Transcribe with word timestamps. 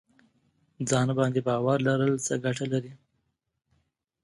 ځان 0.89 1.07
باندې 1.17 1.39
باور 1.47 1.77
لرل 1.87 2.13
څه 2.25 2.33
ګټه 2.45 2.65
لري؟ 2.73 2.93